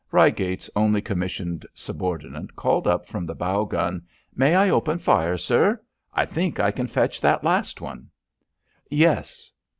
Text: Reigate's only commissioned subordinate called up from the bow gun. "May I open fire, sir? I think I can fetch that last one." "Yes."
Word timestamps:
Reigate's 0.11 0.67
only 0.75 0.99
commissioned 0.99 1.63
subordinate 1.75 2.55
called 2.55 2.87
up 2.87 3.07
from 3.07 3.27
the 3.27 3.35
bow 3.35 3.65
gun. 3.65 4.01
"May 4.35 4.55
I 4.55 4.71
open 4.71 4.97
fire, 4.97 5.37
sir? 5.37 5.79
I 6.11 6.25
think 6.25 6.59
I 6.59 6.71
can 6.71 6.87
fetch 6.87 7.21
that 7.21 7.43
last 7.43 7.81
one." 7.81 8.09
"Yes." 8.89 9.51